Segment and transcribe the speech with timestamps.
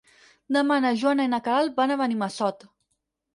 [0.55, 2.67] Demà na Joana i na Queralt van a Benimassot.